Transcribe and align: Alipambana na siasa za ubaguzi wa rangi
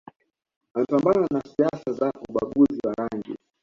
Alipambana 0.75 1.27
na 1.31 1.41
siasa 1.41 1.93
za 1.93 2.11
ubaguzi 2.29 2.79
wa 2.87 2.93
rangi 2.93 3.35